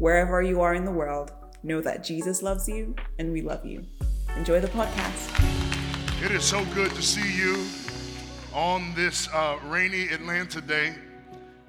[0.00, 1.30] Wherever you are in the world,
[1.62, 3.84] know that Jesus loves you and we love you.
[4.34, 6.24] Enjoy the podcast.
[6.24, 7.66] It is so good to see you
[8.54, 10.94] on this uh, rainy Atlanta day.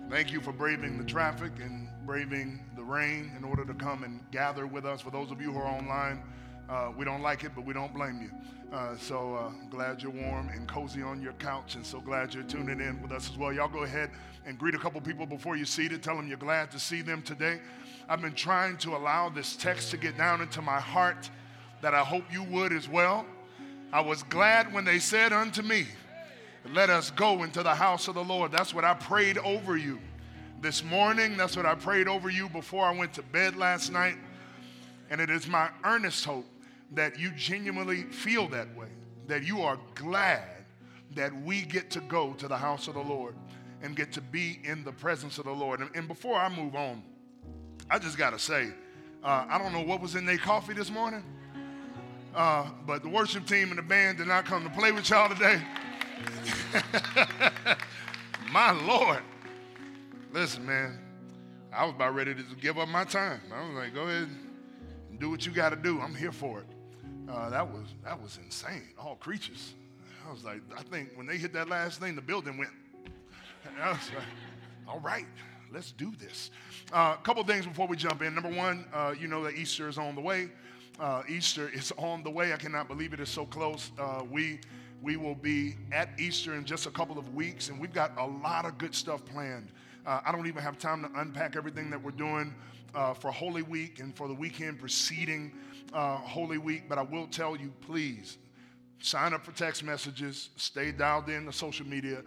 [0.09, 4.21] Thank you for braving the traffic and braving the rain in order to come and
[4.31, 5.01] gather with us.
[5.01, 6.23] For those of you who are online,
[6.69, 8.31] uh, we don't like it, but we don't blame you.
[8.73, 12.43] Uh, so uh, glad you're warm and cozy on your couch, and so glad you're
[12.43, 13.51] tuning in with us as well.
[13.51, 14.09] Y'all go ahead
[14.45, 16.01] and greet a couple people before you seated.
[16.01, 17.59] Tell them you're glad to see them today.
[18.11, 21.29] I've been trying to allow this text to get down into my heart
[21.81, 23.25] that I hope you would as well.
[23.93, 25.85] I was glad when they said unto me,
[26.73, 28.51] Let us go into the house of the Lord.
[28.51, 29.97] That's what I prayed over you
[30.59, 31.37] this morning.
[31.37, 34.17] That's what I prayed over you before I went to bed last night.
[35.09, 36.47] And it is my earnest hope
[36.91, 38.89] that you genuinely feel that way,
[39.27, 40.65] that you are glad
[41.15, 43.35] that we get to go to the house of the Lord
[43.81, 45.79] and get to be in the presence of the Lord.
[45.79, 47.03] And, and before I move on,
[47.91, 48.69] I just got to say,
[49.21, 51.25] uh, I don't know what was in their coffee this morning,
[52.33, 55.27] uh, but the worship team and the band did not come to play with y'all
[55.27, 55.61] today.
[58.53, 59.19] my Lord.
[60.31, 60.99] Listen, man,
[61.73, 63.41] I was about ready to give up my time.
[63.53, 64.29] I was like, go ahead
[65.09, 65.99] and do what you got to do.
[65.99, 66.67] I'm here for it.
[67.29, 68.87] Uh, that was that was insane.
[68.97, 69.73] All creatures.
[70.25, 72.71] I was like, I think when they hit that last thing, the building went.
[73.65, 74.23] And I was like,
[74.87, 75.25] all right,
[75.71, 76.51] let's do this.
[76.91, 78.35] A uh, couple things before we jump in.
[78.35, 80.49] Number one, uh, you know that Easter is on the way.
[80.99, 82.53] Uh, Easter is on the way.
[82.53, 83.91] I cannot believe it is so close.
[83.97, 84.59] Uh, we
[85.01, 88.25] we will be at Easter in just a couple of weeks, and we've got a
[88.25, 89.69] lot of good stuff planned.
[90.05, 92.53] Uh, I don't even have time to unpack everything that we're doing
[93.19, 95.53] for Holy Week and for the weekend preceding
[95.93, 98.37] Holy Week, but I will tell you, please
[98.99, 102.21] sign up for text messages, stay dialed in to social media.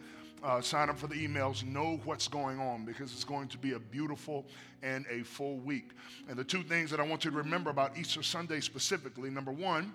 [0.45, 3.73] Uh, sign up for the emails, know what's going on because it's going to be
[3.73, 4.45] a beautiful
[4.83, 5.93] and a full week.
[6.29, 9.53] And the two things that I want you to remember about Easter Sunday specifically number
[9.53, 9.95] one,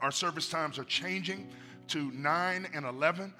[0.00, 1.48] our service times are changing
[1.88, 3.32] to 9 and 11.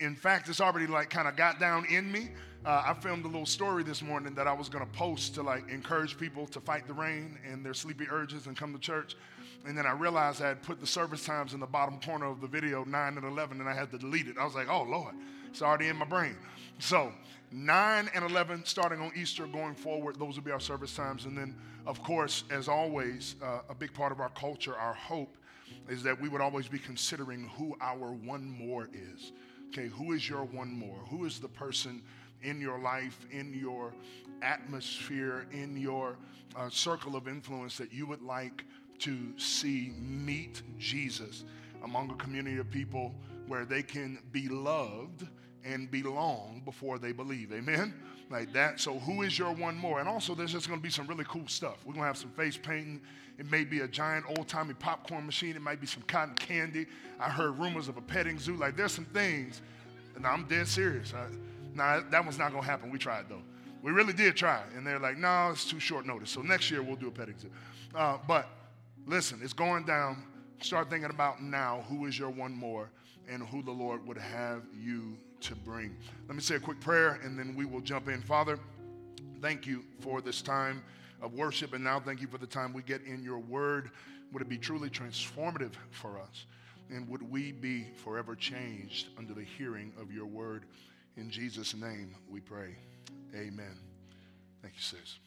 [0.00, 2.30] In fact, it's already like kind of got down in me
[2.66, 5.42] uh, I filmed a little story this morning that I was going to post to
[5.42, 9.16] like encourage people to fight the rain and their sleepy urges and come to church.
[9.66, 12.40] And then I realized I had put the service times in the bottom corner of
[12.40, 14.36] the video, 9 and 11, and I had to delete it.
[14.38, 15.14] I was like, oh, Lord,
[15.48, 16.36] it's already in my brain.
[16.78, 17.12] So,
[17.50, 21.24] 9 and 11, starting on Easter going forward, those will be our service times.
[21.24, 21.56] And then,
[21.86, 25.36] of course, as always, uh, a big part of our culture, our hope,
[25.88, 29.32] is that we would always be considering who our one more is.
[29.68, 30.98] Okay, who is your one more?
[31.10, 32.02] Who is the person
[32.42, 33.92] in your life, in your
[34.42, 36.16] atmosphere, in your
[36.54, 38.64] uh, circle of influence that you would like
[39.00, 41.44] to see meet Jesus
[41.82, 43.14] among a community of people
[43.46, 45.26] where they can be loved
[45.64, 47.52] and belong before they believe.
[47.52, 47.94] Amen?
[48.30, 48.80] Like that.
[48.80, 50.00] So, who is your one more?
[50.00, 51.78] And also, there's just going to be some really cool stuff.
[51.84, 53.00] We're going to have some face painting.
[53.38, 55.54] It may be a giant old timey popcorn machine.
[55.54, 56.86] It might be some cotton candy.
[57.20, 58.56] I heard rumors of a petting zoo.
[58.56, 59.60] Like, there's some things,
[60.16, 61.12] and I'm dead serious.
[61.14, 61.26] I,
[61.74, 62.90] now, that one's not going to happen.
[62.90, 63.42] We tried, though.
[63.82, 64.62] We really did try.
[64.74, 66.30] And they're like, no, it's too short notice.
[66.30, 67.50] So next year we'll do a petting zoo.
[67.94, 68.48] Uh, but
[69.06, 70.22] listen, it's going down.
[70.60, 72.90] Start thinking about now who is your one more
[73.28, 75.96] and who the Lord would have you to bring.
[76.28, 78.22] Let me say a quick prayer and then we will jump in.
[78.22, 78.58] Father,
[79.40, 80.82] thank you for this time
[81.20, 81.74] of worship.
[81.74, 83.90] And now thank you for the time we get in your word.
[84.32, 86.46] Would it be truly transformative for us?
[86.90, 90.64] And would we be forever changed under the hearing of your word?
[91.16, 92.76] In Jesus' name we pray.
[93.34, 93.78] Amen.
[94.62, 95.18] Thank you, sis.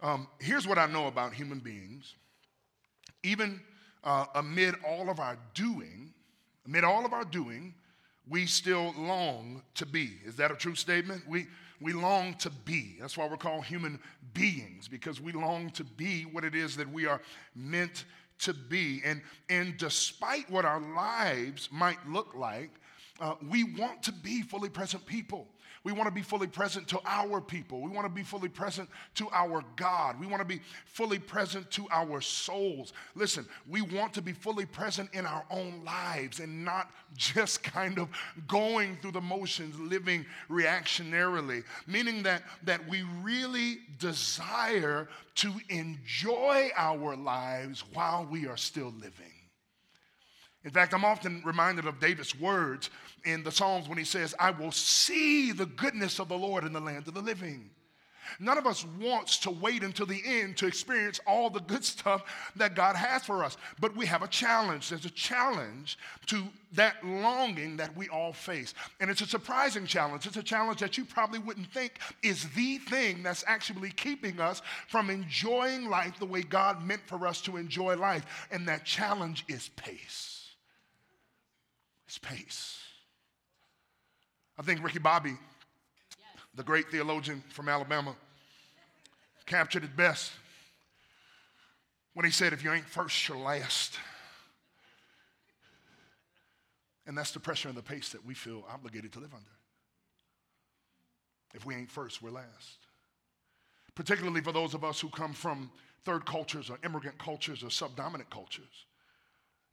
[0.00, 2.14] Um, here's what I know about human beings.
[3.26, 3.60] Even
[4.04, 6.12] uh, amid all of our doing,
[6.64, 7.74] amid all of our doing,
[8.28, 10.12] we still long to be.
[10.24, 11.22] Is that a true statement?
[11.28, 11.46] We,
[11.80, 12.96] we long to be.
[13.00, 13.98] That's why we're called human
[14.32, 17.20] beings, because we long to be what it is that we are
[17.56, 18.04] meant
[18.38, 19.02] to be.
[19.04, 22.70] And, and despite what our lives might look like,
[23.20, 25.48] uh, we want to be fully present people.
[25.86, 27.80] We want to be fully present to our people.
[27.80, 30.18] We want to be fully present to our God.
[30.18, 32.92] We want to be fully present to our souls.
[33.14, 38.00] Listen, we want to be fully present in our own lives and not just kind
[38.00, 38.08] of
[38.48, 45.06] going through the motions, living reactionarily, meaning that, that we really desire
[45.36, 49.35] to enjoy our lives while we are still living.
[50.66, 52.90] In fact, I'm often reminded of David's words
[53.24, 56.72] in the Psalms when he says, I will see the goodness of the Lord in
[56.72, 57.70] the land of the living.
[58.40, 62.24] None of us wants to wait until the end to experience all the good stuff
[62.56, 63.56] that God has for us.
[63.78, 64.88] But we have a challenge.
[64.88, 65.96] There's a challenge
[66.26, 66.42] to
[66.72, 68.74] that longing that we all face.
[68.98, 70.26] And it's a surprising challenge.
[70.26, 74.62] It's a challenge that you probably wouldn't think is the thing that's actually keeping us
[74.88, 78.48] from enjoying life the way God meant for us to enjoy life.
[78.50, 80.35] And that challenge is pace.
[82.18, 82.78] Pace.
[84.58, 85.36] I think Ricky Bobby,
[86.54, 88.16] the great theologian from Alabama,
[89.44, 90.32] captured it best
[92.14, 93.98] when he said, If you ain't first, you're last.
[97.06, 99.46] And that's the pressure and the pace that we feel obligated to live under.
[101.54, 102.78] If we ain't first, we're last.
[103.94, 105.70] Particularly for those of us who come from
[106.04, 108.86] third cultures or immigrant cultures or subdominant cultures.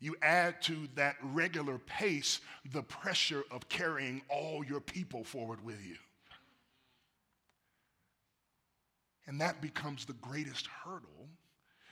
[0.03, 2.41] You add to that regular pace
[2.73, 5.95] the pressure of carrying all your people forward with you.
[9.27, 11.29] And that becomes the greatest hurdle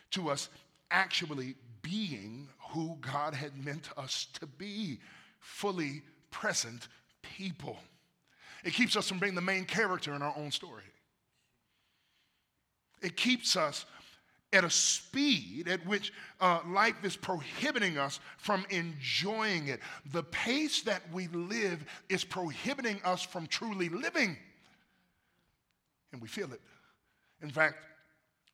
[0.09, 0.49] to us
[0.91, 4.99] actually being who God had meant us to be
[5.39, 6.89] fully present
[7.21, 7.79] people.
[8.65, 10.83] It keeps us from being the main character in our own story.
[13.01, 13.85] It keeps us
[14.53, 19.79] at a speed at which uh, life is prohibiting us from enjoying it.
[20.11, 24.37] The pace that we live is prohibiting us from truly living.
[26.11, 26.61] And we feel it.
[27.41, 27.75] In fact,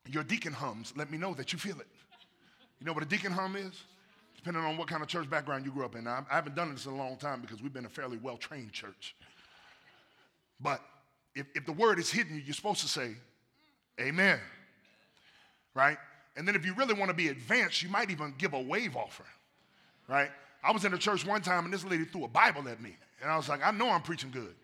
[0.07, 1.87] your deacon hums let me know that you feel it.
[2.79, 3.83] You know what a deacon hum is?
[4.35, 6.03] Depending on what kind of church background you grew up in.
[6.03, 8.37] Now, I haven't done this in a long time because we've been a fairly well
[8.37, 9.15] trained church.
[10.59, 10.79] But
[11.35, 13.15] if, if the word is hidden, you're supposed to say,
[13.99, 14.39] Amen
[15.77, 15.97] right?
[16.35, 18.95] And then if you really want to be advanced, you might even give a wave
[18.95, 19.29] offering,
[20.09, 20.31] right?
[20.63, 22.97] I was in a church one time and this lady threw a Bible at me.
[23.21, 24.55] And I was like, I know I'm preaching good.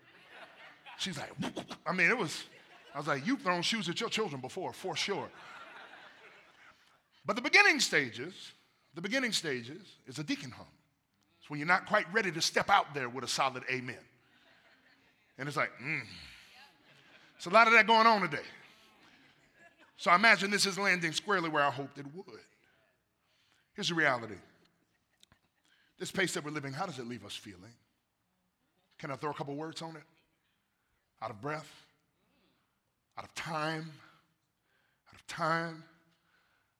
[0.98, 1.30] She's like,
[1.86, 2.44] I mean, it was,
[2.94, 5.28] I was like, you've thrown shoes at your children before, for sure.
[7.24, 8.52] But the beginning stages,
[8.94, 10.66] the beginning stages is a deacon hum.
[11.40, 13.96] It's when you're not quite ready to step out there with a solid amen.
[15.38, 16.02] And it's like, mm.
[17.36, 18.44] It's a lot of that going on today.
[19.96, 22.40] So I imagine this is landing squarely where I hoped it would.
[23.74, 24.34] Here's the reality
[25.98, 27.72] this pace that we're living, how does it leave us feeling?
[28.98, 30.02] Can I throw a couple words on it?
[31.22, 31.70] Out of breath,
[33.16, 33.90] out of time,
[35.08, 35.84] out of time,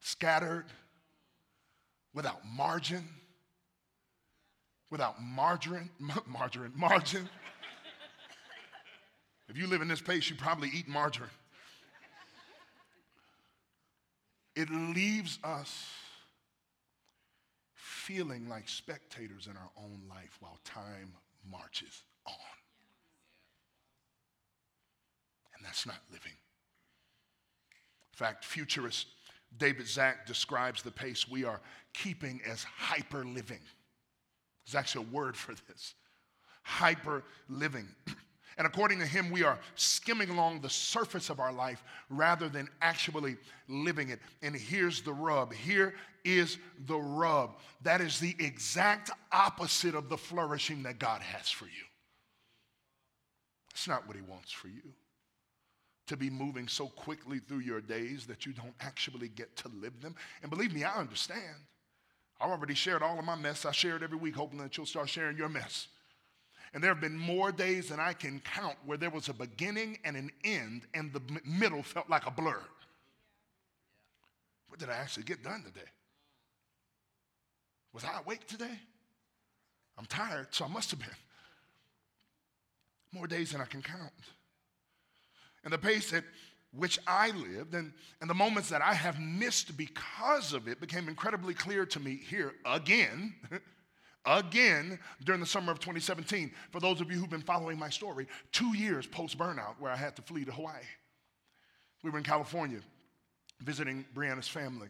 [0.01, 0.67] scattered,
[2.13, 3.05] without margin,
[4.91, 5.91] without margarine,
[6.27, 7.29] margarine, margin.
[9.49, 11.31] if you live in this pace, you probably eat margarine.
[14.57, 15.89] It leaves us
[17.73, 21.13] feeling like spectators in our own life while time
[21.51, 22.35] marches on.
[25.57, 26.33] And that's not living.
[28.13, 29.09] In fact, futurist
[29.59, 31.61] David Zack describes the pace we are
[31.93, 33.61] keeping as hyper living.
[34.67, 35.95] There's actually a word for this
[36.63, 37.89] hyper living.
[38.57, 42.69] And according to him, we are skimming along the surface of our life rather than
[42.81, 43.37] actually
[43.69, 44.21] living it.
[44.43, 45.53] And here's the rub.
[45.53, 45.95] Here
[46.25, 47.59] is the rub.
[47.83, 51.85] That is the exact opposite of the flourishing that God has for you.
[53.73, 54.83] It's not what he wants for you.
[56.09, 60.01] To be moving so quickly through your days that you don't actually get to live
[60.01, 60.15] them.
[60.43, 61.57] And believe me, I understand.
[62.41, 63.65] I've already shared all of my mess.
[63.65, 65.89] I share it every week, hoping that you'll start sharing your mess.
[66.75, 69.99] And there have been more days than I can count where there was a beginning
[70.05, 72.61] and an end, and the middle felt like a blur.
[74.67, 75.87] What did I actually get done today?
[77.93, 78.77] Was I awake today?
[79.97, 81.09] I'm tired, so I must have been.
[83.13, 84.11] More days than I can count.
[85.63, 86.25] And the pace at
[86.73, 91.09] which I lived and, and the moments that I have missed because of it became
[91.09, 93.35] incredibly clear to me here again
[94.27, 96.53] again during the summer of 2017.
[96.71, 99.97] For those of you who've been following my story, two years post burnout where I
[99.97, 100.83] had to flee to Hawaii.
[102.03, 102.81] We were in California
[103.61, 104.89] visiting Brianna's family.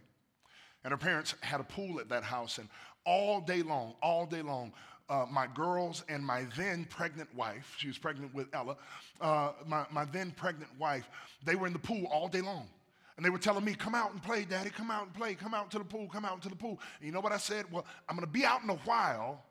[0.82, 2.68] And her parents had a pool at that house, and
[3.06, 4.72] all day long, all day long,
[5.08, 8.76] uh, my girls and my then pregnant wife, she was pregnant with Ella,
[9.20, 11.08] uh, my, my then pregnant wife,
[11.44, 12.68] they were in the pool all day long.
[13.16, 15.54] And they were telling me, come out and play, daddy, come out and play, come
[15.54, 16.80] out to the pool, come out to the pool.
[16.98, 17.70] And you know what I said?
[17.70, 19.44] Well, I'm gonna be out in a while,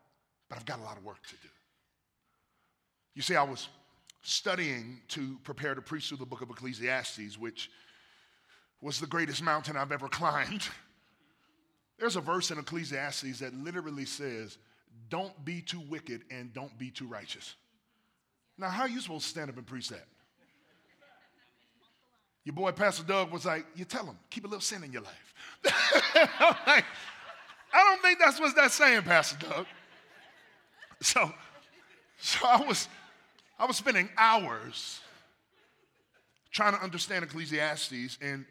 [0.50, 1.48] but I've got a lot of work to do.
[3.16, 3.70] You see, I was
[4.22, 7.70] studying to prepare to preach through the book of Ecclesiastes, which
[8.82, 10.68] was the greatest mountain I've ever climbed.
[12.00, 14.58] There's a verse in Ecclesiastes that literally says,
[15.10, 17.56] Don't be too wicked and don't be too righteous.
[18.58, 20.06] Now, how are you supposed to stand up and preach that?
[22.44, 25.04] Your boy Pastor Doug was like, You tell him, keep a little sin in your
[25.04, 25.34] life.
[26.68, 26.86] like,
[27.74, 29.66] I don't think that's what that's saying, Pastor Doug.
[31.02, 31.32] So,
[32.20, 32.88] so I was
[33.60, 35.00] I was spending hours
[36.52, 38.46] trying to understand Ecclesiastes, and,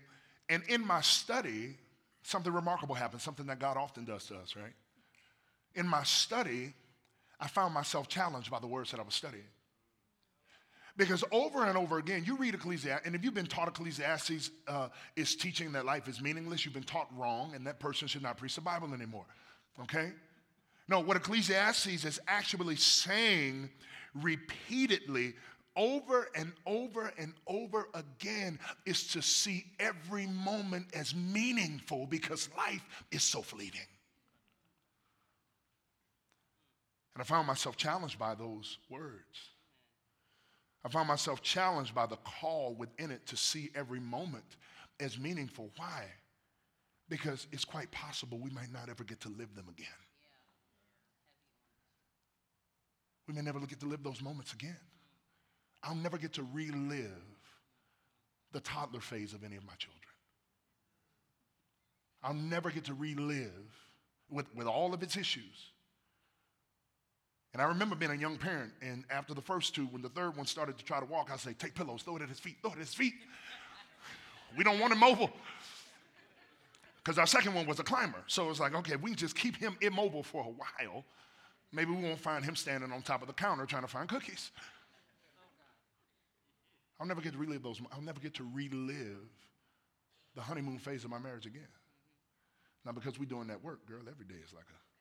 [0.48, 1.76] and in my study,
[2.22, 4.72] something remarkable happened, something that God often does to us, right?
[5.74, 6.74] In my study,
[7.40, 9.44] I found myself challenged by the words that I was studying.
[10.96, 14.88] Because over and over again, you read Ecclesiastes, and if you've been taught Ecclesiastes uh,
[15.16, 18.36] is teaching that life is meaningless, you've been taught wrong, and that person should not
[18.36, 19.24] preach the Bible anymore.
[19.80, 20.12] Okay?
[20.88, 23.70] No, what Ecclesiastes is actually saying
[24.14, 25.34] repeatedly
[25.76, 32.84] over and over and over again is to see every moment as meaningful because life
[33.10, 33.80] is so fleeting.
[37.14, 39.50] And I found myself challenged by those words.
[40.84, 44.56] I found myself challenged by the call within it to see every moment
[44.98, 45.70] as meaningful.
[45.76, 46.06] Why?
[47.08, 49.86] Because it's quite possible we might not ever get to live them again.
[53.28, 54.76] We may never get to live those moments again.
[55.84, 57.10] I'll never get to relive
[58.52, 60.00] the toddler phase of any of my children.
[62.22, 63.50] I'll never get to relive
[64.30, 65.72] with, with all of its issues.
[67.52, 70.36] And I remember being a young parent, and after the first two, when the third
[70.36, 72.56] one started to try to walk, I say, Take pillows, throw it at his feet,
[72.62, 73.14] throw it at his feet.
[74.56, 75.30] we don't want him mobile.
[77.04, 78.22] Because our second one was a climber.
[78.26, 81.04] So it's like, okay, we just keep him immobile for a while
[81.72, 84.50] maybe we won't find him standing on top of the counter trying to find cookies.
[87.00, 87.80] I'll never get to relive those.
[87.92, 89.28] I'll never get to relive
[90.36, 91.68] the honeymoon phase of my marriage again.
[92.84, 94.91] Now, because we're doing that work, girl, every day is like a.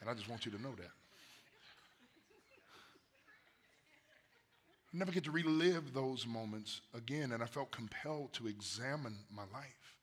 [0.00, 0.90] And I just want you to know that.
[4.92, 9.44] I never get to relive those moments again, and I felt compelled to examine my
[9.52, 9.96] life.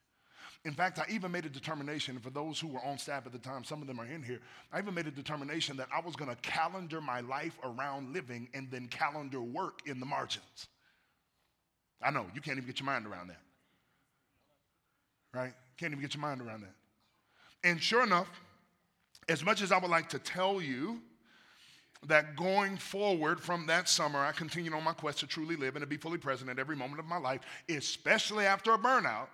[0.63, 3.31] In fact, I even made a determination, and for those who were on staff at
[3.31, 4.39] the time, some of them are in here,
[4.71, 8.69] I even made a determination that I was to calendar my life around living and
[8.71, 10.67] then calendar work in the margins.
[12.01, 13.41] I know, you can't even get your mind around that.
[15.33, 15.53] Right?
[15.77, 16.75] Can't even get your mind around that.
[17.63, 18.29] And sure enough,
[19.29, 21.01] as much as I would like to tell you
[22.07, 25.83] that going forward from that summer, I continued on my quest to truly live and
[25.83, 29.27] to be fully present at every moment of my life, especially after a burnout.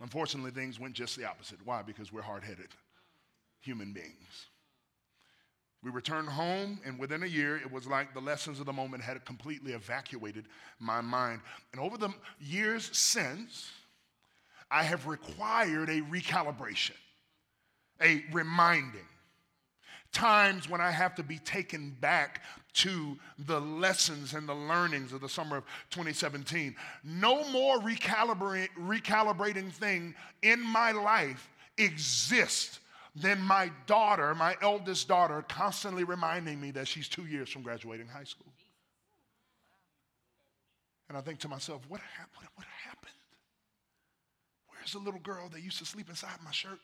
[0.00, 1.58] Unfortunately, things went just the opposite.
[1.64, 1.82] Why?
[1.82, 2.68] Because we're hard headed
[3.60, 4.46] human beings.
[5.82, 9.02] We returned home, and within a year, it was like the lessons of the moment
[9.02, 10.46] had completely evacuated
[10.78, 11.40] my mind.
[11.72, 13.70] And over the years since,
[14.70, 16.92] I have required a recalibration,
[18.02, 19.06] a reminding
[20.12, 22.42] times when I have to be taken back
[22.74, 26.74] to the lessons and the learnings of the summer of 2017.
[27.04, 32.80] No more recalibrating thing in my life exists
[33.14, 38.06] than my daughter, my eldest daughter, constantly reminding me that she's two years from graduating
[38.06, 38.52] high school.
[41.08, 43.12] And I think to myself, what, ha- what, what happened?
[44.68, 46.80] Where's the little girl that used to sleep inside my shirt?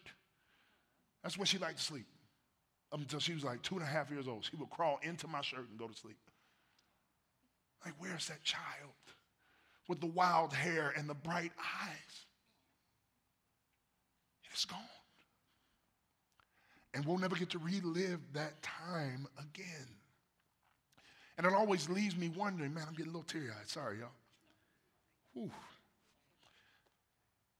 [1.22, 2.06] That's where she liked to sleep
[2.92, 4.44] until she was like two and a half years old.
[4.44, 6.16] She would crawl into my shirt and go to sleep.
[7.84, 8.94] Like, where's that child
[9.88, 12.24] with the wild hair and the bright eyes?
[14.52, 14.78] It's gone.
[16.94, 19.86] And we'll never get to relive that time again.
[21.36, 23.68] And it always leaves me wondering, man, I'm getting a little teary eyed.
[23.68, 24.08] Sorry, y'all.
[25.34, 25.50] Whew.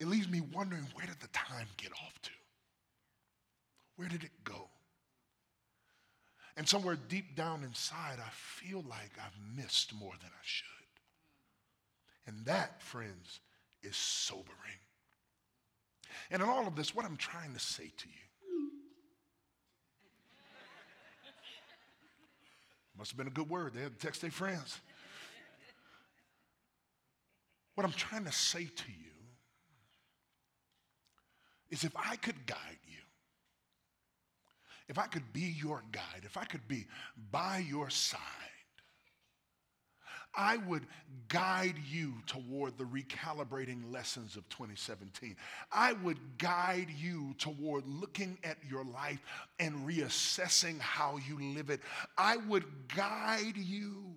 [0.01, 2.31] It leaves me wondering, where did the time get off to?
[3.99, 4.69] Where did it go?
[6.57, 10.67] And somewhere deep down inside, I feel like I've missed more than I should.
[12.29, 13.41] And that, friends,
[13.83, 14.79] is sobering.
[16.31, 18.71] And in all of this, what I'm trying to say to you
[22.97, 23.75] must have been a good word.
[23.75, 24.79] They had to text their friends.
[27.75, 29.13] What I'm trying to say to you
[31.71, 32.99] is if I could guide you,
[34.89, 36.87] if I could be your guide, if I could be
[37.31, 38.21] by your side,
[40.35, 40.87] I would
[41.29, 45.37] guide you toward the recalibrating lessons of 2017.
[45.73, 49.21] I would guide you toward looking at your life
[49.59, 51.81] and reassessing how you live it.
[52.17, 52.65] I would
[52.95, 54.15] guide you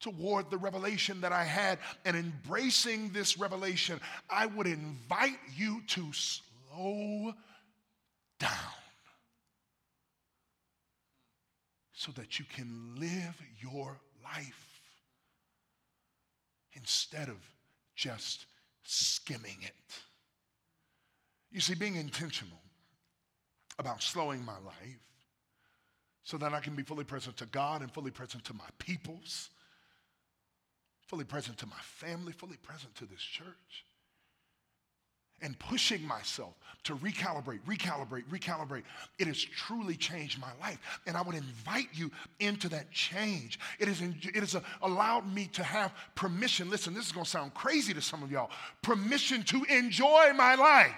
[0.00, 4.00] toward the revelation that I had and embracing this revelation.
[4.30, 7.32] I would invite you to slow
[8.38, 8.77] down
[11.98, 14.82] so that you can live your life
[16.74, 17.36] instead of
[17.96, 18.46] just
[18.84, 19.94] skimming it.
[21.50, 22.60] You see, being intentional
[23.80, 25.02] about slowing my life
[26.22, 29.50] so that I can be fully present to God and fully present to my peoples,
[31.08, 33.84] fully present to my family, fully present to this church
[35.42, 36.54] and pushing myself
[36.84, 38.82] to recalibrate, recalibrate, recalibrate.
[39.18, 40.78] It has truly changed my life.
[41.06, 43.58] And I would invite you into that change.
[43.78, 46.70] It has, it has allowed me to have permission.
[46.70, 48.50] Listen, this is going to sound crazy to some of y'all
[48.82, 50.94] permission to enjoy my life.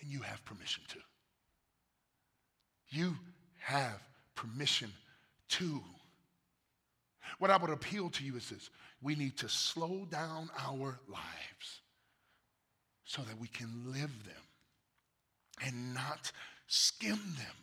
[0.00, 0.98] And you have permission to.
[2.90, 3.16] You
[3.58, 4.02] have
[4.34, 4.92] permission
[5.50, 5.82] to.
[7.38, 11.80] What I would appeal to you is this we need to slow down our lives
[13.04, 16.30] so that we can live them and not
[16.66, 17.56] skim them.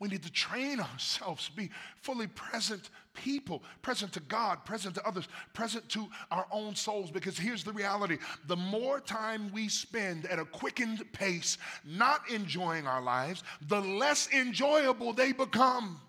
[0.00, 5.06] We need to train ourselves to be fully present people, present to God, present to
[5.06, 7.12] others, present to our own souls.
[7.12, 12.84] Because here's the reality the more time we spend at a quickened pace, not enjoying
[12.84, 16.00] our lives, the less enjoyable they become.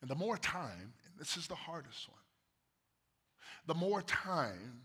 [0.00, 2.18] And the more time, and this is the hardest one,
[3.66, 4.82] the more time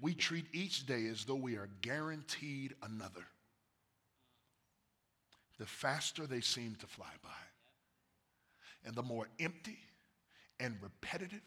[0.00, 3.26] we treat each day as though we are guaranteed another,
[5.58, 7.30] the faster they seem to fly by.
[8.84, 9.78] And the more empty
[10.58, 11.42] and repetitive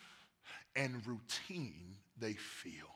[0.76, 2.88] and routine they feel.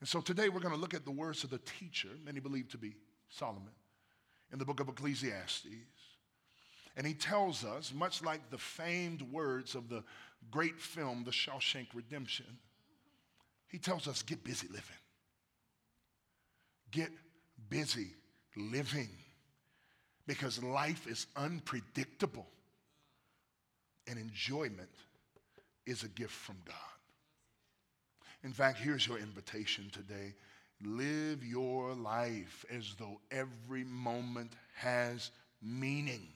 [0.00, 2.68] And so today we're going to look at the words of the teacher, many believe
[2.70, 2.94] to be
[3.28, 3.72] Solomon,
[4.52, 5.66] in the book of Ecclesiastes.
[6.96, 10.04] And he tells us, much like the famed words of the
[10.50, 12.58] great film, The Shawshank Redemption,
[13.68, 14.82] he tells us get busy living.
[16.90, 17.10] Get
[17.70, 18.08] busy
[18.56, 19.08] living
[20.26, 22.46] because life is unpredictable
[24.06, 24.90] and enjoyment
[25.86, 26.76] is a gift from God.
[28.44, 30.34] In fact, here's your invitation today
[30.84, 35.30] live your life as though every moment has
[35.62, 36.26] meaning.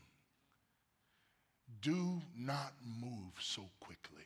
[1.82, 4.24] Do not move so quickly.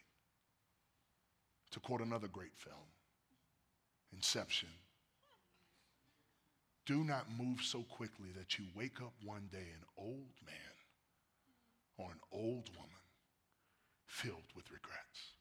[1.73, 2.77] To quote another great film,
[4.13, 4.69] Inception.
[6.85, 10.57] Do not move so quickly that you wake up one day an old man
[11.97, 12.91] or an old woman
[14.07, 15.35] filled with regrets.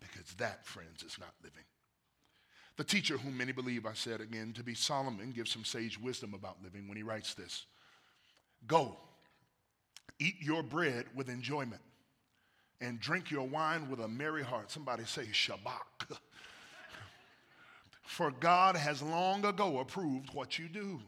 [0.00, 1.64] Because that, friends, is not living.
[2.76, 6.32] The teacher, whom many believe, I said again, to be Solomon, gives some sage wisdom
[6.34, 7.66] about living when he writes this
[8.66, 8.96] Go
[10.18, 11.82] Eat your bread with enjoyment
[12.80, 14.70] and drink your wine with a merry heart.
[14.70, 16.18] Somebody say Shabbat.
[18.02, 21.00] For God has long ago approved what you do.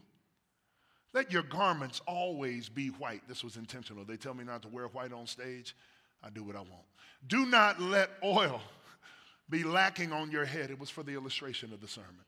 [1.14, 3.22] Let your garments always be white.
[3.28, 4.04] This was intentional.
[4.04, 5.74] They tell me not to wear white on stage.
[6.22, 6.84] I do what I want.
[7.26, 8.60] Do not let oil
[9.50, 10.70] be lacking on your head.
[10.70, 12.24] It was for the illustration of the sermon.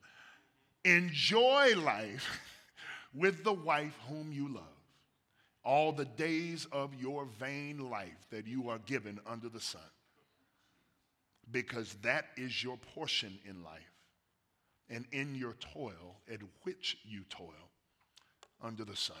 [0.83, 2.39] Enjoy life
[3.13, 4.80] with the wife whom you love
[5.63, 9.81] all the days of your vain life that you are given under the sun.
[11.51, 13.91] Because that is your portion in life
[14.89, 17.69] and in your toil at which you toil
[18.61, 19.15] under the sun.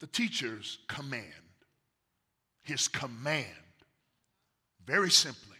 [0.00, 1.24] The teacher's command,
[2.62, 3.46] his command,
[4.84, 5.56] very simply,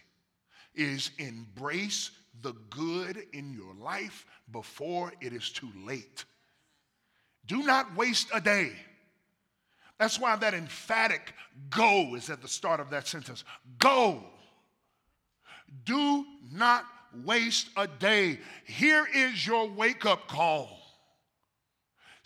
[0.75, 6.23] is embrace the good in your life before it is too late.
[7.49, 8.71] Do not waste a day.
[9.97, 11.33] That's why that emphatic
[11.71, 13.43] go is at the start of that sentence.
[13.79, 14.23] Go.
[15.83, 16.85] Do not
[17.25, 18.39] waste a day.
[18.65, 20.78] Here is your wake up call.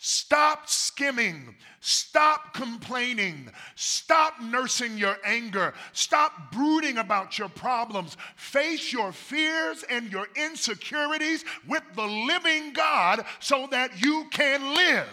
[0.06, 1.54] Stop skimming.
[1.80, 3.50] Stop complaining.
[3.74, 5.72] Stop nursing your anger.
[5.94, 8.18] Stop brooding about your problems.
[8.36, 15.08] Face your fears and your insecurities with the living God so that you can live.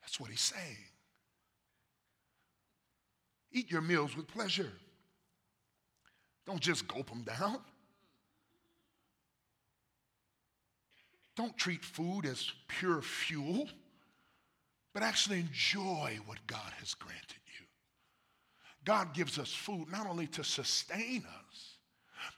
[0.00, 0.76] That's what he's saying.
[3.52, 4.72] Eat your meals with pleasure.
[6.46, 7.60] Don't just gulp them down.
[11.36, 13.68] Don't treat food as pure fuel,
[14.92, 17.66] but actually enjoy what God has granted you.
[18.84, 21.76] God gives us food not only to sustain us,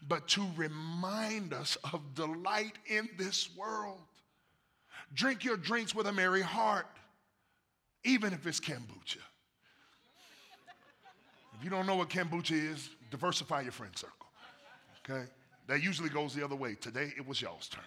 [0.07, 4.01] but to remind us of delight in this world.
[5.15, 6.87] Drink your drinks with a merry heart,
[8.05, 9.19] even if it's kombucha.
[11.57, 14.27] If you don't know what kombucha is, diversify your friend circle.
[15.09, 15.25] Okay?
[15.67, 16.75] That usually goes the other way.
[16.75, 17.85] Today, it was y'all's turn.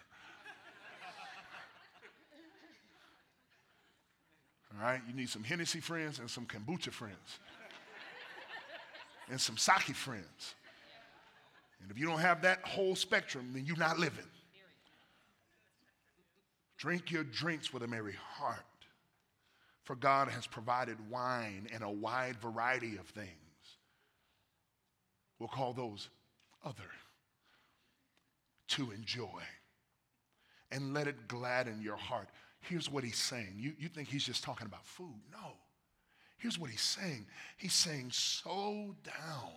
[4.77, 5.01] All right?
[5.07, 7.39] You need some Hennessy friends and some kombucha friends.
[9.29, 10.55] and some sake friends.
[11.81, 14.25] And if you don't have that whole spectrum, then you're not living.
[16.77, 18.59] Drink your drinks with a merry heart,
[19.83, 23.29] for God has provided wine and a wide variety of things.
[25.39, 26.09] We'll call those
[26.63, 26.89] other
[28.69, 29.41] to enjoy.
[30.71, 32.27] And let it gladden your heart.
[32.61, 33.55] Here's what he's saying.
[33.57, 35.21] You, you think he's just talking about food.
[35.31, 35.53] No.
[36.37, 37.25] Here's what he's saying.
[37.57, 39.51] He's saying, slow down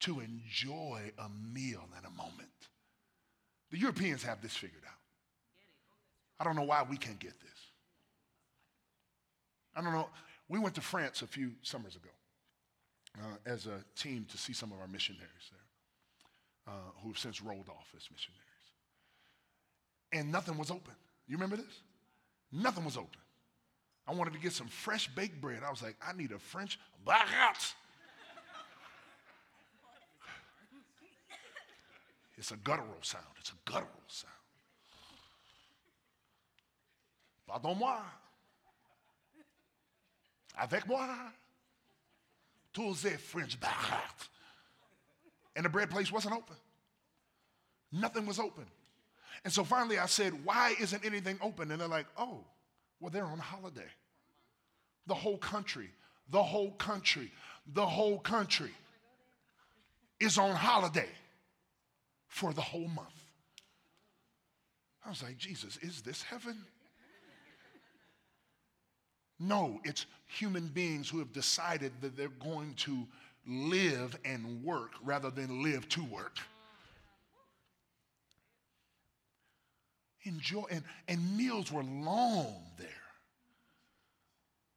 [0.00, 2.48] to enjoy a meal in a moment.
[3.70, 4.94] The Europeans have this figured out.
[6.40, 7.50] I don't know why we can't get this.
[9.74, 10.08] I don't know.
[10.48, 12.08] We went to France a few summers ago
[13.20, 17.42] uh, as a team to see some of our missionaries there uh, who have since
[17.42, 18.44] rolled off as missionaries.
[20.12, 20.94] And nothing was open.
[21.26, 21.82] You remember this?
[22.52, 23.20] Nothing was open.
[24.06, 25.62] I wanted to get some fresh baked bread.
[25.66, 27.74] I was like, I need a French baguette.
[32.38, 33.24] It's a guttural sound.
[33.38, 34.32] It's a guttural sound.
[37.48, 37.98] Pardon-moi.
[40.56, 41.06] Avec moi.
[42.72, 44.28] Tous les French baguettes.
[45.56, 46.56] And the bread place wasn't open.
[47.90, 48.66] Nothing was open.
[49.48, 51.70] And so finally I said, Why isn't anything open?
[51.70, 52.44] And they're like, Oh,
[53.00, 53.88] well, they're on holiday.
[55.06, 55.88] The whole country,
[56.28, 57.32] the whole country,
[57.72, 58.72] the whole country
[60.20, 61.08] is on holiday
[62.26, 63.08] for the whole month.
[65.02, 66.58] I was like, Jesus, is this heaven?
[69.40, 73.06] No, it's human beings who have decided that they're going to
[73.46, 76.36] live and work rather than live to work.
[80.24, 82.88] Enjoy, and, and meals were long there.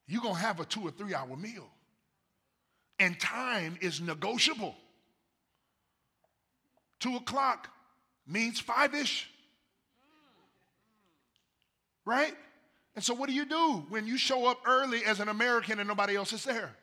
[0.07, 1.67] You're going to have a two or three hour meal.
[2.99, 4.75] And time is negotiable.
[6.99, 7.69] Two o'clock
[8.27, 9.29] means five ish.
[12.05, 12.35] Right?
[12.95, 15.87] And so, what do you do when you show up early as an American and
[15.87, 16.75] nobody else is there?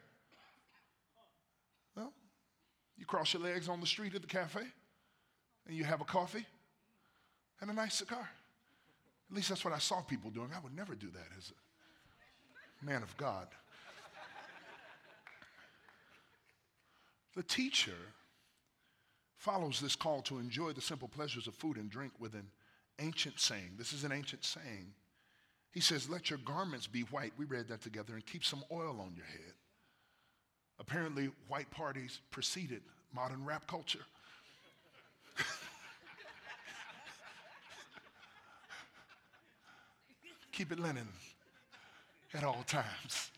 [1.94, 2.12] Well,
[2.96, 4.62] you cross your legs on the street at the cafe
[5.66, 6.46] and you have a coffee
[7.60, 8.28] and a nice cigar.
[9.30, 10.50] At least that's what I saw people doing.
[10.54, 11.52] I would never do that as
[12.82, 13.48] a man of God.
[17.36, 17.92] The teacher
[19.36, 22.46] follows this call to enjoy the simple pleasures of food and drink with an
[22.98, 23.74] ancient saying.
[23.76, 24.92] This is an ancient saying.
[25.70, 27.32] He says, Let your garments be white.
[27.36, 29.54] We read that together and keep some oil on your head.
[30.80, 32.82] Apparently, white parties preceded
[33.14, 34.04] modern rap culture.
[40.58, 41.06] keep it linen
[42.34, 43.30] at all times.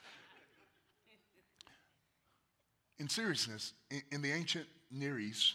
[2.98, 5.52] In seriousness, in, in the ancient Near East,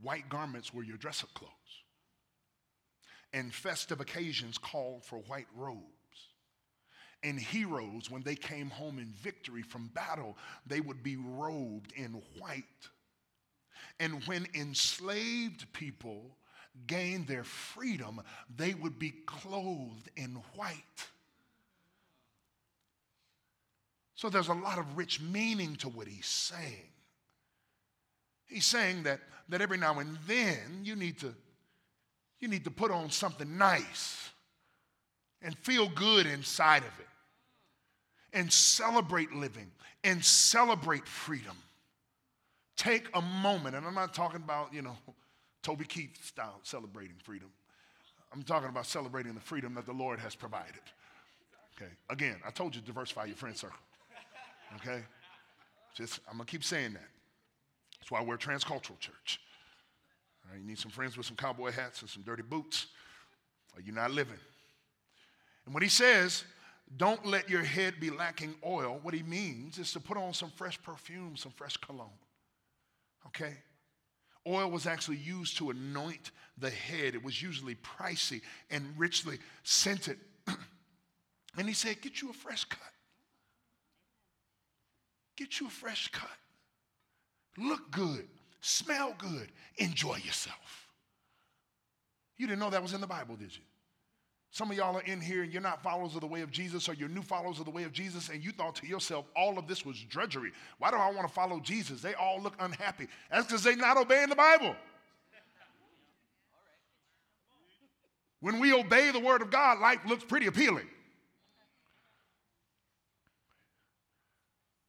[0.00, 1.52] white garments were your dress up clothes.
[3.34, 5.82] And festive occasions called for white robes.
[7.22, 10.34] And heroes, when they came home in victory from battle,
[10.66, 12.64] they would be robed in white.
[14.00, 16.38] And when enslaved people
[16.86, 18.20] gained their freedom,
[18.54, 20.74] they would be clothed in white.
[24.14, 26.88] So there's a lot of rich meaning to what he's saying.
[28.46, 31.34] He's saying that, that every now and then you need to
[32.40, 34.28] you need to put on something nice
[35.40, 37.06] and feel good inside of it
[38.34, 39.70] and celebrate living
[40.02, 41.56] and celebrate freedom.
[42.76, 44.96] Take a moment, and I'm not talking about, you know,
[45.64, 47.48] Toby Keith style celebrating freedom.
[48.32, 50.82] I'm talking about celebrating the freedom that the Lord has provided.
[51.76, 53.78] Okay, again, I told you diversify your friend circle.
[54.76, 55.02] Okay?
[55.96, 57.08] Just, I'm gonna keep saying that.
[57.98, 59.40] That's why we're a transcultural church.
[60.54, 62.86] You need some friends with some cowboy hats and some dirty boots,
[63.74, 64.38] or you're not living.
[65.64, 66.44] And when he says
[66.96, 70.50] don't let your head be lacking oil, what he means is to put on some
[70.50, 72.10] fresh perfume, some fresh cologne.
[73.26, 73.54] Okay?
[74.46, 77.14] Oil was actually used to anoint the head.
[77.14, 80.18] It was usually pricey and richly scented.
[81.56, 82.80] and he said, Get you a fresh cut.
[85.36, 86.28] Get you a fresh cut.
[87.56, 88.28] Look good.
[88.60, 89.48] Smell good.
[89.76, 90.88] Enjoy yourself.
[92.36, 93.62] You didn't know that was in the Bible, did you?
[94.54, 96.88] Some of y'all are in here and you're not followers of the way of Jesus
[96.88, 99.58] or you're new followers of the way of Jesus and you thought to yourself, all
[99.58, 100.52] of this was drudgery.
[100.78, 102.00] Why do I want to follow Jesus?
[102.00, 103.08] They all look unhappy.
[103.32, 104.76] That's because they're not obeying the Bible.
[108.38, 110.86] When we obey the word of God, life looks pretty appealing.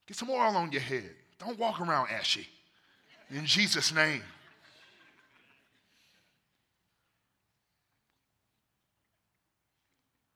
[0.05, 1.09] Get some oil on your head.
[1.39, 2.47] Don't walk around ashy.
[3.31, 4.21] In Jesus' name.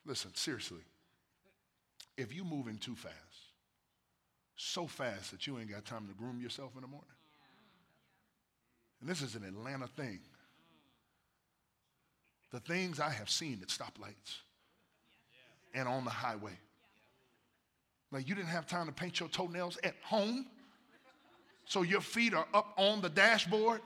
[0.10, 0.82] Listen, seriously.
[2.18, 3.14] If you're moving too fast,
[4.56, 7.08] so fast that you ain't got time to groom yourself in the morning.
[9.00, 10.20] And this is an Atlanta thing.
[12.52, 14.40] The things I have seen at stoplights
[15.76, 16.58] and on the highway.
[18.12, 20.48] Like you didn't have time to paint your toenails at home,
[21.66, 23.82] so your feet are up on the dashboard.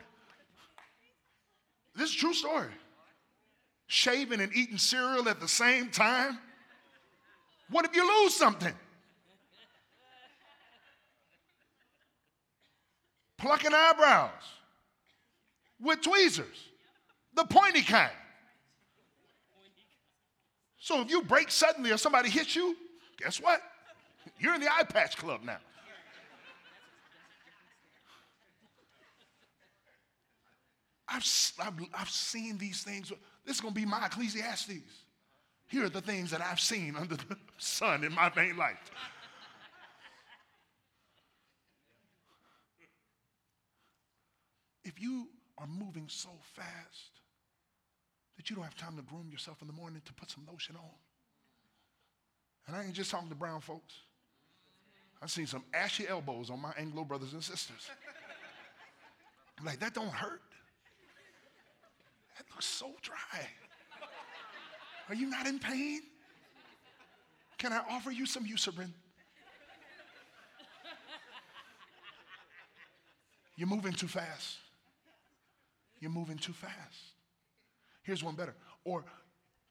[1.94, 2.72] This is a true story
[3.94, 6.40] shaving and eating cereal at the same time?
[7.70, 8.74] What if you lose something?
[13.38, 14.32] Plucking eyebrows
[15.80, 16.70] with tweezers,
[17.36, 18.12] the pointy kind.
[20.80, 22.76] So if you break suddenly or somebody hits you,
[23.18, 23.62] guess what?
[24.40, 25.58] You're in the eye patch club now.
[31.08, 33.12] I've, I've, I've seen these things.
[33.46, 34.72] This is going to be my Ecclesiastes.
[35.68, 38.92] Here are the things that I've seen under the sun in my vain life.
[44.84, 45.28] If you
[45.58, 47.12] are moving so fast
[48.38, 50.76] that you don't have time to groom yourself in the morning to put some lotion
[50.76, 50.92] on,
[52.68, 53.94] and I ain't just talking to brown folks.
[55.22, 57.90] I've seen some ashy elbows on my Anglo brothers and sisters.
[59.60, 60.42] I'm like, that don't hurt.
[62.48, 63.48] That looks so dry.
[65.10, 66.02] Are you not in pain?
[67.58, 68.92] Can I offer you some Eucerin?
[73.56, 74.58] You're moving too fast.
[76.00, 76.74] You're moving too fast.
[78.02, 78.56] Here's one better.
[78.84, 79.06] Or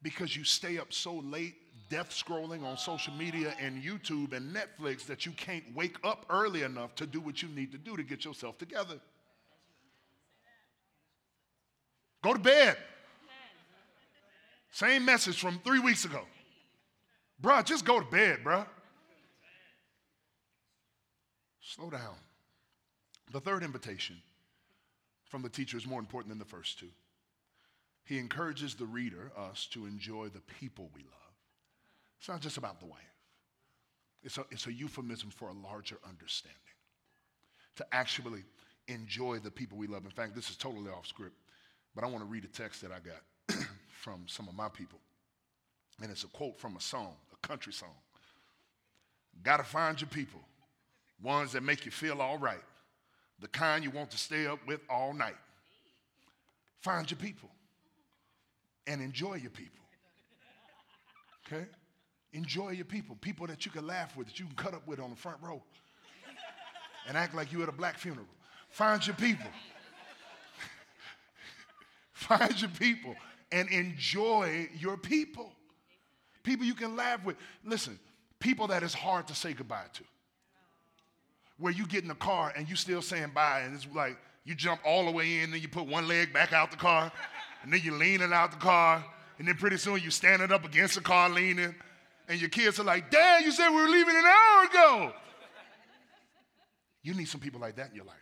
[0.03, 1.55] because you stay up so late,
[1.91, 6.63] death scrolling on social media and YouTube and Netflix, that you can't wake up early
[6.63, 8.99] enough to do what you need to do to get yourself together.
[12.23, 12.77] Go to bed.
[14.71, 16.23] Same message from three weeks ago.
[17.43, 18.67] Bruh, just go to bed, bruh.
[21.61, 22.15] Slow down.
[23.33, 24.17] The third invitation
[25.25, 26.91] from the teacher is more important than the first two.
[28.05, 31.35] He encourages the reader, us, to enjoy the people we love.
[32.19, 33.01] It's not just about the wife,
[34.23, 36.59] it's a, it's a euphemism for a larger understanding.
[37.77, 38.45] To actually
[38.87, 40.05] enjoy the people we love.
[40.05, 41.37] In fact, this is totally off script.
[41.95, 44.99] But I want to read a text that I got from some of my people.
[46.01, 47.95] And it's a quote from a song, a country song.
[49.43, 50.41] Gotta find your people,
[51.23, 52.63] ones that make you feel all right,
[53.41, 55.37] the kind you want to stay up with all night.
[56.81, 57.49] Find your people
[58.87, 59.81] and enjoy your people.
[61.47, 61.67] Okay?
[62.33, 63.17] Enjoy your people.
[63.21, 65.39] People that you can laugh with, that you can cut up with on the front
[65.43, 65.63] row
[67.07, 68.27] and act like you at a black funeral.
[68.71, 69.51] Find your people.
[72.23, 73.17] Find your people
[73.51, 75.53] and enjoy your people.
[76.43, 77.37] People you can laugh with.
[77.65, 77.99] Listen,
[78.39, 80.05] people that is hard to say goodbye to.
[81.59, 84.55] Where you get in the car and you still saying bye, and it's like you
[84.55, 87.13] jump all the way in, then you put one leg back out the car,
[87.63, 89.05] and then you're leaning out the car,
[89.39, 91.75] and then pretty soon you're standing up against the car leaning,
[92.29, 95.13] and your kids are like, Dad, you said we were leaving an hour ago.
[97.03, 98.17] You need some people like that in your life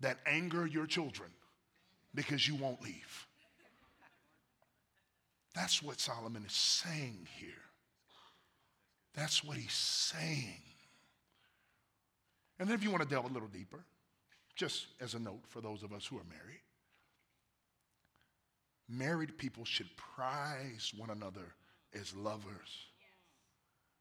[0.00, 1.30] that anger your children
[2.14, 3.26] because you won't leave.
[5.54, 7.52] That's what Solomon is saying here.
[9.14, 10.62] That's what he's saying.
[12.58, 13.84] And then, if you want to delve a little deeper,
[14.54, 16.60] just as a note for those of us who are married,
[18.88, 21.54] married people should prize one another
[21.98, 22.86] as lovers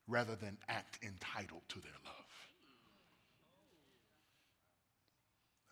[0.08, 2.16] rather than act entitled to their love.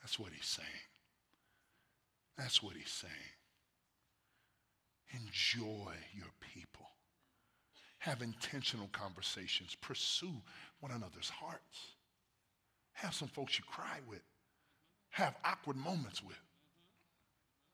[0.02, 0.88] That's what he's saying.
[2.39, 3.13] That's what he's saying.
[5.13, 6.86] Enjoy your people.
[7.99, 9.75] Have intentional conversations.
[9.82, 10.41] Pursue
[10.80, 11.95] one another's hearts.
[12.93, 14.21] Have some folks you cry with.
[15.10, 16.39] Have awkward moments with.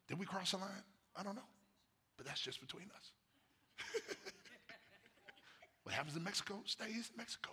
[0.08, 0.84] Did we cross a line?
[1.16, 1.42] I don't know.
[2.18, 3.12] But that's just between us.
[5.84, 7.52] what happens in Mexico stays in Mexico.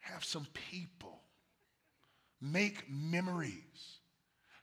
[0.00, 1.20] Have some people.
[2.40, 4.00] Make memories.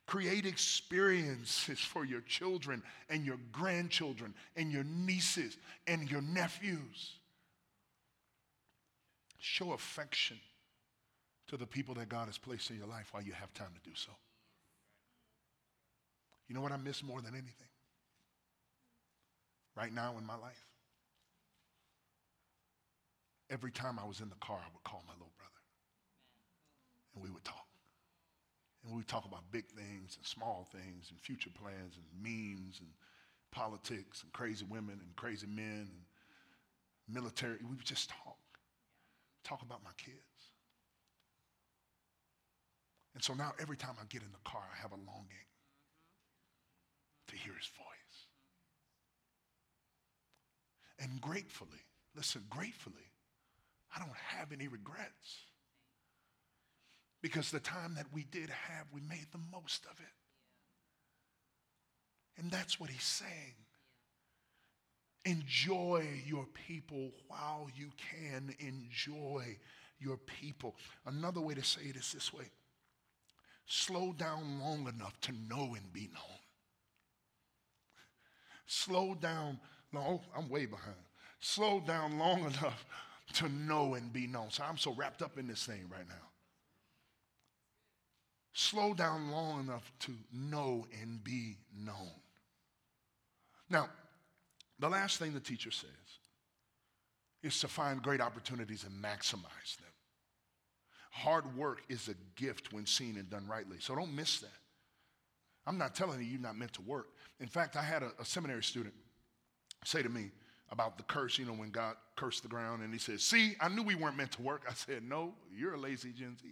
[0.10, 7.20] Create experiences for your children and your grandchildren and your nieces and your nephews.
[9.38, 10.40] Show affection
[11.46, 13.88] to the people that God has placed in your life while you have time to
[13.88, 14.10] do so.
[16.48, 17.70] You know what I miss more than anything?
[19.78, 20.66] Right now in my life?
[23.52, 25.62] Every time I was in the car, I would call my little brother.
[27.14, 27.69] And we would talk.
[28.92, 32.90] We talk about big things and small things and future plans and memes and
[33.52, 36.04] politics and crazy women and crazy men and
[37.08, 37.58] military.
[37.70, 38.38] We just talk.
[39.44, 40.18] Talk about my kids.
[43.14, 45.48] And so now every time I get in the car, I have a longing
[47.28, 48.28] to hear his voice.
[51.00, 51.84] And gratefully,
[52.16, 53.12] listen, gratefully,
[53.96, 55.49] I don't have any regrets.
[57.22, 60.14] Because the time that we did have, we made the most of it.
[62.38, 63.56] And that's what he's saying.
[65.26, 69.58] Enjoy your people while you can enjoy
[70.00, 70.76] your people.
[71.06, 72.46] Another way to say it is this way
[73.72, 76.40] slow down long enough to know and be known.
[78.66, 79.60] Slow down.
[79.92, 80.96] No, I'm way behind.
[81.40, 82.86] Slow down long enough
[83.34, 84.50] to know and be known.
[84.50, 86.29] So I'm so wrapped up in this thing right now.
[88.70, 92.12] Slow down long enough to know and be known.
[93.68, 93.90] Now,
[94.78, 95.90] the last thing the teacher says
[97.42, 99.90] is to find great opportunities and maximize them.
[101.10, 103.78] Hard work is a gift when seen and done rightly.
[103.80, 104.50] So don't miss that.
[105.66, 107.08] I'm not telling you you're not meant to work.
[107.40, 108.94] In fact, I had a, a seminary student
[109.84, 110.30] say to me
[110.72, 113.70] about the curse, you know, when God cursed the ground, and he said, See, I
[113.70, 114.66] knew we weren't meant to work.
[114.70, 116.48] I said, No, you're a lazy Gen Z.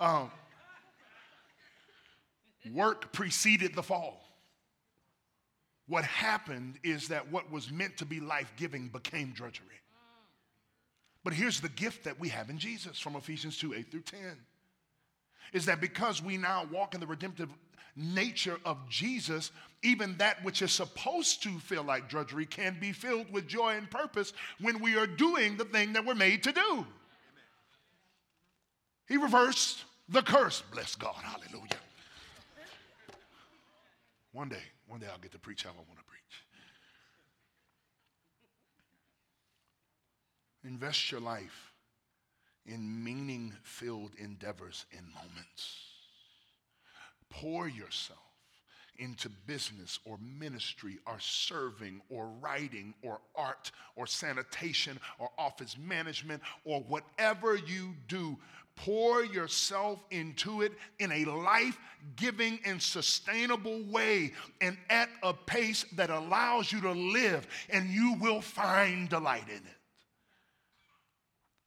[0.00, 0.30] Um,
[2.72, 4.24] work preceded the fall.
[5.86, 9.66] What happened is that what was meant to be life giving became drudgery.
[11.24, 14.20] But here's the gift that we have in Jesus from Ephesians 2 8 through 10
[15.52, 17.48] is that because we now walk in the redemptive
[17.96, 19.50] nature of Jesus,
[19.82, 23.90] even that which is supposed to feel like drudgery can be filled with joy and
[23.90, 26.86] purpose when we are doing the thing that we're made to do.
[29.08, 30.62] He reversed the curse.
[30.72, 31.16] Bless God.
[31.22, 31.78] Hallelujah.
[34.38, 36.44] One day, one day I'll get to preach how I want to preach.
[40.62, 41.72] Invest your life
[42.64, 45.78] in meaning filled endeavors and moments.
[47.30, 48.20] Pour yourself
[48.98, 56.42] into business or ministry or serving or writing or art or sanitation or office management
[56.64, 58.38] or whatever you do.
[58.84, 61.78] Pour yourself into it in a life
[62.16, 68.16] giving and sustainable way and at a pace that allows you to live, and you
[68.20, 69.78] will find delight in it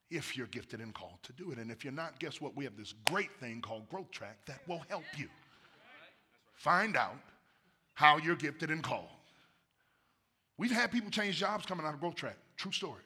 [0.09, 1.57] if you're gifted and called to do it.
[1.57, 2.55] And if you're not, guess what?
[2.55, 5.27] We have this great thing called Growth Track that will help you
[6.53, 7.17] find out
[7.93, 9.07] how you're gifted and called.
[10.57, 12.37] We've had people change jobs coming out of Growth Track.
[12.55, 13.01] True story.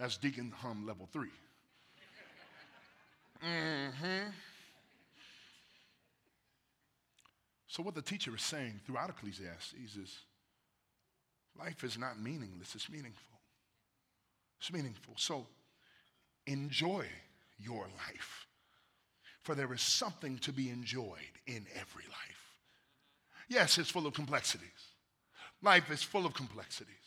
[0.00, 1.28] That's Deacon Hum level three.
[3.46, 4.30] Mm-hmm.
[7.66, 10.18] So, what the teacher is saying throughout Ecclesiastes is
[11.58, 13.38] life is not meaningless, it's meaningful.
[14.58, 15.14] It's meaningful.
[15.18, 15.46] So,
[16.46, 17.04] enjoy
[17.58, 18.46] your life,
[19.42, 22.54] for there is something to be enjoyed in every life.
[23.50, 24.70] Yes, it's full of complexities.
[25.62, 26.99] Life is full of complexities.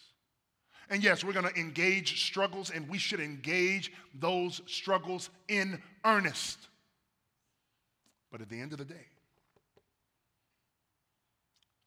[0.90, 6.60] And yes, we're going to engage struggles, and we should engage those struggles in earnest.
[8.32, 9.08] But at the end of the day,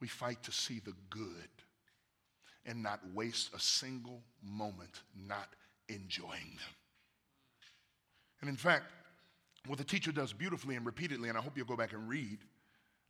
[0.00, 1.48] we fight to see the good
[2.64, 5.48] and not waste a single moment not
[5.88, 6.74] enjoying them.
[8.40, 8.85] And in fact,
[9.66, 12.38] what the teacher does beautifully and repeatedly, and I hope you'll go back and read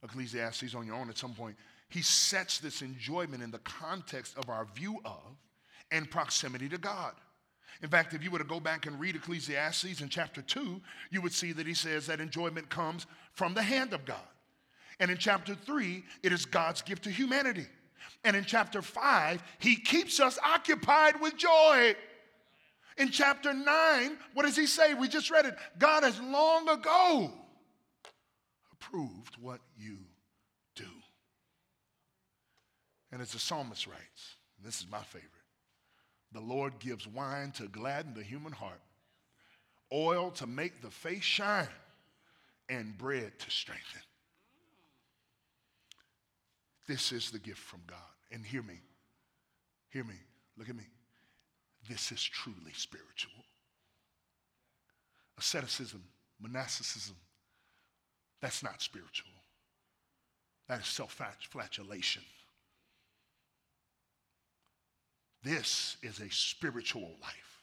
[0.03, 1.57] Ecclesiastes on your own at some point,
[1.89, 5.37] he sets this enjoyment in the context of our view of
[5.91, 7.13] and proximity to God.
[7.83, 10.81] In fact, if you were to go back and read Ecclesiastes in chapter 2,
[11.11, 14.17] you would see that he says that enjoyment comes from the hand of God.
[14.99, 17.67] And in chapter three, it is God's gift to humanity.
[18.25, 21.95] And in chapter five, he keeps us occupied with joy.
[22.97, 24.95] In chapter 9, what does he say?
[24.95, 25.55] We just read it.
[25.79, 27.31] God has long ago
[28.73, 29.99] approved what you
[30.75, 30.85] do.
[33.13, 35.36] And as the psalmist writes, this is my favorite
[36.33, 38.81] the Lord gives wine to gladden the human heart,
[39.93, 41.69] oil to make the face shine,
[42.69, 44.03] and bread to strengthen.
[46.87, 47.99] This is the gift from God.
[48.31, 48.81] And hear me.
[49.91, 50.15] Hear me.
[50.57, 50.85] Look at me.
[51.89, 53.33] This is truly spiritual.
[55.39, 56.03] Asceticism,
[56.41, 57.17] monasticism,
[58.41, 59.33] that's not spiritual.
[60.69, 61.21] That is self
[61.51, 62.23] flagellation.
[65.47, 67.63] This is a spiritual life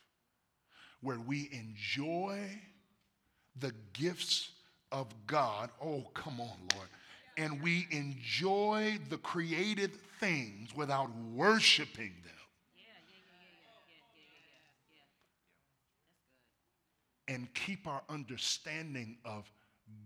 [1.01, 2.39] where we enjoy
[3.59, 4.51] the gifts
[4.89, 5.69] of God.
[5.81, 6.87] Oh, come on, Lord.
[7.35, 12.33] And we enjoy the created things without worshiping them.
[17.29, 19.49] and keep our understanding of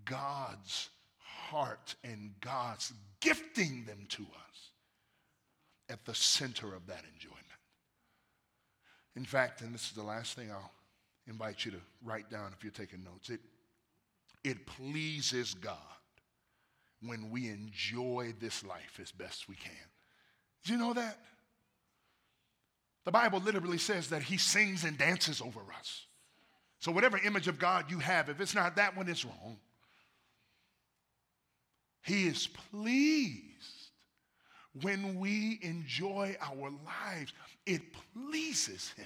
[0.05, 4.69] God's heart and God's gifting them to us
[5.89, 7.46] at the center of that enjoyment.
[9.17, 10.71] In fact, and this is the last thing I'll
[11.27, 13.39] invite you to write down if you're taking notes, it,
[14.43, 15.75] it pleases God
[17.01, 19.73] when we enjoy this life as best we can.
[20.63, 21.17] Do you know that?
[23.05, 26.05] The Bible literally says that He sings and dances over us.
[26.79, 29.57] So, whatever image of God you have, if it's not that one, it's wrong.
[32.03, 33.46] He is pleased
[34.81, 37.33] when we enjoy our lives.
[37.65, 37.81] It
[38.13, 39.05] pleases Him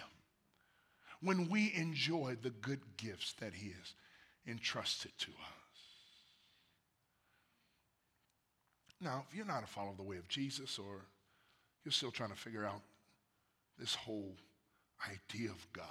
[1.22, 3.94] when we enjoy the good gifts that He has
[4.48, 5.62] entrusted to us.
[9.00, 11.06] Now, if you're not a follower of the way of Jesus or
[11.84, 12.82] you're still trying to figure out
[13.80, 14.36] this whole
[15.10, 15.86] idea of God,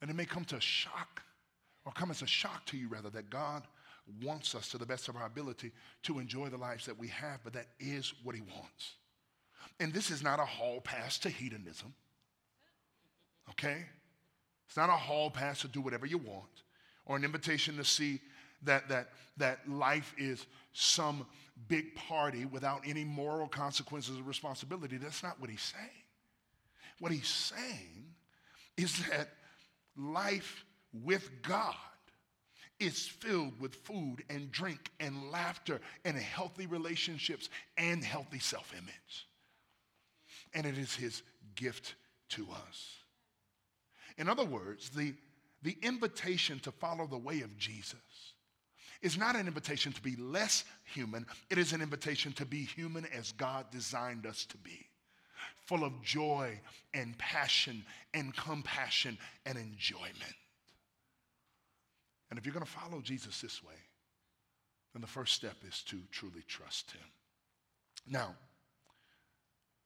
[0.00, 1.22] and it may come to a shock,
[1.84, 3.62] or come as a shock to you, rather, that God
[4.22, 5.72] wants us to the best of our ability
[6.04, 8.94] to enjoy the lives that we have, but that is what He wants.
[9.78, 11.94] And this is not a hall pass to hedonism,
[13.50, 13.84] okay?
[14.66, 16.62] It's not a hall pass to do whatever you want,
[17.06, 18.20] or an invitation to see
[18.62, 19.08] that, that,
[19.38, 21.26] that life is some
[21.68, 24.96] big party without any moral consequences or responsibility.
[24.96, 26.04] That's not what he's saying.
[26.98, 28.14] What he's saying
[28.76, 29.28] is that
[29.96, 31.74] life with God
[32.80, 39.28] is filled with food and drink and laughter and healthy relationships and healthy self image.
[40.54, 41.22] And it is his
[41.54, 41.94] gift
[42.30, 42.96] to us.
[44.18, 45.14] In other words, the,
[45.62, 47.96] the invitation to follow the way of Jesus
[49.02, 53.06] is not an invitation to be less human, it is an invitation to be human
[53.16, 54.86] as God designed us to be
[55.66, 56.60] full of joy
[56.94, 59.16] and passion and compassion
[59.46, 60.34] and enjoyment.
[62.30, 63.74] And if you're going to follow Jesus this way,
[64.92, 67.02] then the first step is to truly trust him.
[68.08, 68.34] Now,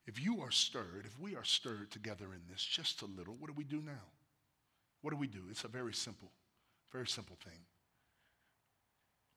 [0.06, 3.48] if you are stirred, if we are stirred together in this just a little, what
[3.48, 4.04] do we do now?
[5.00, 5.42] What do we do?
[5.50, 6.30] It's a very simple,
[6.92, 7.60] very simple thing.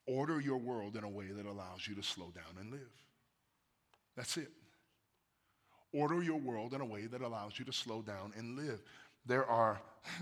[0.05, 2.79] Order your world in a way that allows you to slow down and live.
[4.15, 4.51] That's it.
[5.93, 8.81] Order your world in a way that allows you to slow down and live.
[9.25, 9.81] There are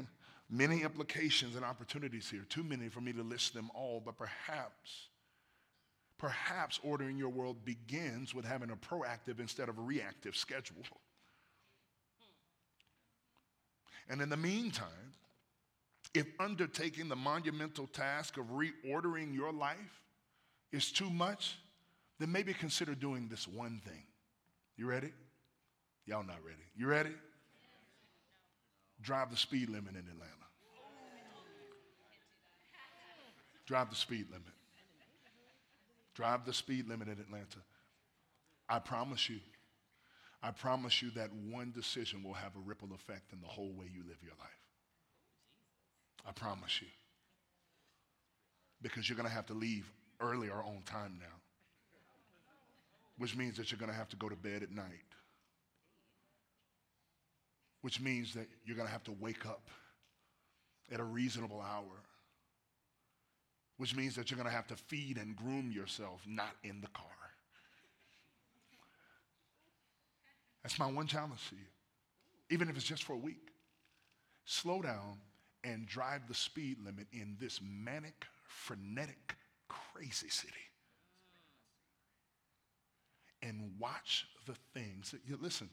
[0.50, 5.10] many implications and opportunities here, too many for me to list them all, but perhaps,
[6.18, 10.84] perhaps ordering your world begins with having a proactive instead of a reactive schedule.
[14.10, 15.14] And in the meantime,
[16.14, 20.02] if undertaking the monumental task of reordering your life
[20.72, 21.58] is too much,
[22.20, 24.04] then maybe consider doing this one thing.
[24.78, 25.12] You ready?
[26.06, 26.64] Y'all not ready.
[26.76, 27.12] You ready?
[29.06, 30.32] Drive the speed limit in Atlanta.
[33.68, 34.47] Drive the speed limit.
[36.16, 37.60] Drive the speed limit in Atlanta.
[38.68, 39.39] I promise you,
[40.41, 43.86] I promise you that one decision will have a ripple effect in the whole way
[43.93, 44.49] you live your life.
[46.28, 46.88] I promise you.
[48.82, 49.86] Because you're going to have to leave
[50.20, 51.36] early or on time now,
[53.20, 55.14] which means that you're going to have to go to bed at night
[57.86, 59.70] which means that you're going to have to wake up
[60.92, 62.02] at a reasonable hour,
[63.78, 66.88] which means that you're going to have to feed and groom yourself, not in the
[66.88, 67.06] car.
[70.64, 71.68] That's my one challenge to you,
[72.50, 73.52] even if it's just for a week.
[74.46, 75.20] Slow down
[75.64, 79.36] and drive the speed limit in this manic, frenetic,
[79.70, 80.56] crazy city.
[83.46, 85.70] and watch the things that you listen.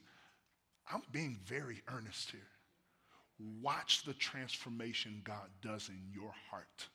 [0.93, 2.41] I'm being very earnest here.
[3.63, 6.87] Watch the transformation God does in your heart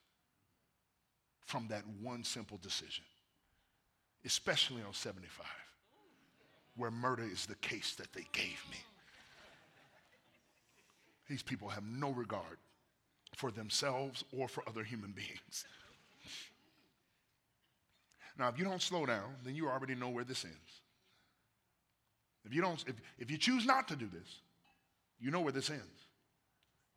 [1.46, 3.04] from that one simple decision,
[4.26, 5.46] especially on 75,
[6.76, 8.78] where murder is the case that they gave me.
[11.28, 12.58] These people have no regard
[13.36, 15.66] for themselves or for other human beings.
[18.38, 20.82] Now, if you don't slow down, then you already know where this ends.
[22.48, 24.40] If you don't, if, if you choose not to do this,
[25.20, 25.84] you know where this ends.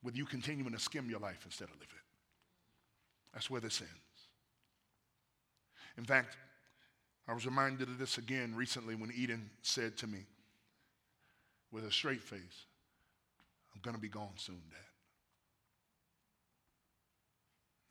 [0.03, 2.05] With you continuing to skim your life instead of live it.
[3.35, 3.93] That's where this ends.
[5.99, 6.37] In fact,
[7.27, 10.21] I was reminded of this again recently when Eden said to me
[11.73, 12.67] with a straight face,
[13.75, 14.79] I'm going to be gone soon, Dad.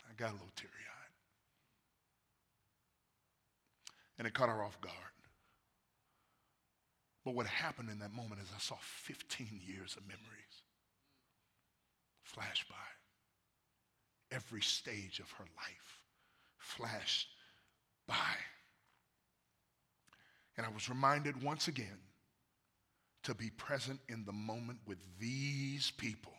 [0.09, 1.11] I got a little teary eyed.
[4.17, 5.08] And it caught her off guard.
[7.29, 10.63] But what happened in that moment is I saw 15 years of memories
[12.23, 14.35] flash by.
[14.35, 16.01] Every stage of her life
[16.57, 17.27] flashed
[18.07, 18.15] by.
[20.57, 21.99] And I was reminded once again
[23.25, 26.33] to be present in the moment with these people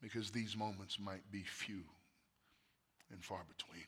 [0.00, 1.82] because these moments might be few
[3.12, 3.84] and far between.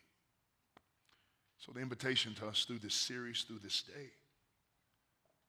[1.57, 4.11] So, the invitation to us through this series, through this day,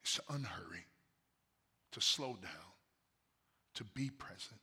[0.03, 0.85] is to unhurry,
[1.91, 2.71] to slow down,
[3.75, 4.59] to be present,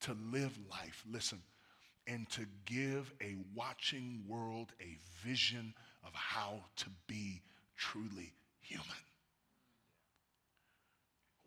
[0.00, 1.42] to live life, listen,
[2.06, 4.96] and to give a watching world a
[5.26, 7.42] vision of how to be
[7.76, 8.86] truly human.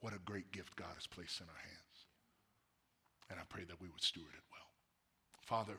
[0.02, 2.06] What a great gift God has placed in our hands.
[3.30, 4.68] And I pray that we would steward it well.
[5.42, 5.78] Father,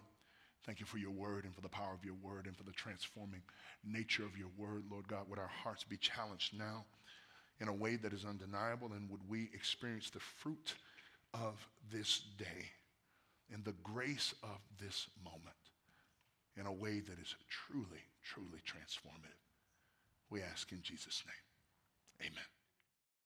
[0.65, 2.73] thank you for your word and for the power of your word and for the
[2.73, 3.43] transforming
[3.85, 5.29] nature of your word, Lord God.
[5.29, 6.87] Would our hearts be challenged now
[7.61, 8.93] in a way that is undeniable?
[8.93, 10.75] And would we experience the fruit
[11.35, 12.71] of this day
[13.53, 15.57] and the grace of this moment
[16.57, 19.39] in a way that is truly, truly transformative?
[20.31, 22.29] We ask in Jesus' name.
[22.31, 22.62] Amen.